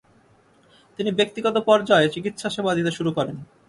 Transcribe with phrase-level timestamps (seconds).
[0.99, 3.35] তিনি ব্যক্তিগত পর্যায়ে চিকিৎসাসেবা দিতে শুরু করেন।